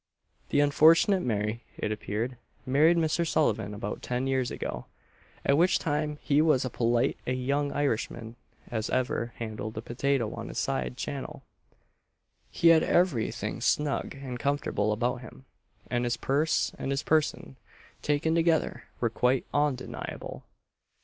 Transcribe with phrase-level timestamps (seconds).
[0.49, 3.23] The unfortunate Mary, it appeared, married Mr.
[3.23, 4.87] Sullivan about seven years ago;
[5.45, 8.35] at which time he was as polite a young Irishman
[8.71, 11.43] as ever handled a potato on this side Channel;
[12.49, 15.45] he had every thing snug and comfortable about him,
[15.87, 17.55] and his purse and his person
[18.01, 20.41] taken together were quite ondeniable.